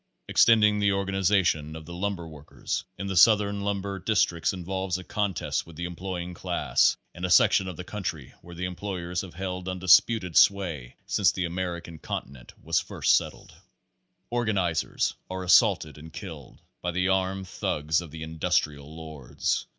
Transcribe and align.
Extending 0.27 0.79
the 0.79 0.93
organization 0.93 1.75
of 1.75 1.85
the 1.85 1.93
lumber 1.93 2.27
workers 2.27 2.85
in 2.97 3.05
the 3.05 3.15
southern 3.15 3.61
lumber 3.61 3.99
districts 3.99 4.51
involves 4.51 4.97
a 4.97 5.03
contest 5.03 5.67
with 5.67 5.75
the 5.75 5.85
employing 5.85 6.33
class 6.33 6.97
in 7.13 7.23
a 7.23 7.29
section 7.29 7.67
of 7.67 7.77
the 7.77 7.83
country 7.83 8.33
where 8.41 8.55
the 8.55 8.65
employers 8.65 9.21
have 9.21 9.35
held 9.35 9.69
undisputed 9.69 10.35
sway 10.35 10.95
since 11.05 11.31
the 11.31 11.45
American 11.45 11.99
continent 11.99 12.51
was 12.63 12.79
first 12.79 13.15
settled. 13.15 13.49
Page 13.49 13.57
Twenty 13.57 13.61
four 14.31 14.39
Organizers 14.39 15.13
are 15.29 15.43
assaulted 15.43 15.99
and 15.99 16.11
killed 16.11 16.61
by 16.81 16.89
the 16.89 17.07
armed 17.07 17.47
thugs 17.47 18.01
of 18.01 18.09
the 18.09 18.23
industrial 18.23 18.95
lords. 18.95 19.67